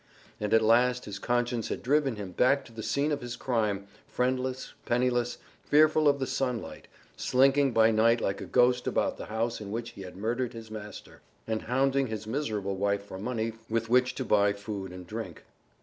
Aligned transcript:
And 0.39 0.51
at 0.51 0.63
last 0.63 1.05
his 1.05 1.19
conscience 1.19 1.67
had 1.69 1.83
driven 1.83 2.15
him 2.15 2.31
back 2.31 2.65
to 2.65 2.71
the 2.73 2.81
scene 2.81 3.11
of 3.11 3.21
his 3.21 3.35
crime, 3.35 3.85
friendless, 4.07 4.73
penniless, 4.83 5.37
fearful 5.63 6.07
of 6.07 6.17
the 6.17 6.25
sunlight, 6.25 6.87
slinking 7.15 7.71
by 7.71 7.91
night 7.91 8.19
like 8.19 8.41
a 8.41 8.45
ghost 8.47 8.87
about 8.87 9.17
the 9.17 9.27
house 9.27 9.61
in 9.61 9.69
which 9.69 9.91
he 9.91 10.01
had 10.01 10.17
murdered 10.17 10.53
his 10.53 10.71
master, 10.71 11.21
and 11.45 11.61
hounding 11.61 12.07
his 12.07 12.25
miserable 12.25 12.77
wife 12.77 13.05
for 13.05 13.19
money 13.19 13.53
with 13.69 13.89
which 13.91 14.15
to 14.15 14.25
buy 14.25 14.53
food 14.53 14.91
and 14.91 15.05
drink. 15.05 15.43